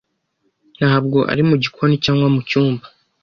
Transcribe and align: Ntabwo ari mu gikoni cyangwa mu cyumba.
Ntabwo 0.77 1.19
ari 1.31 1.43
mu 1.49 1.55
gikoni 1.63 1.95
cyangwa 2.05 2.27
mu 2.35 2.41
cyumba. 2.49 2.85